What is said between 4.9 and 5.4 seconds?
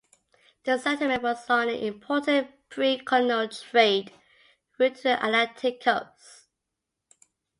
to the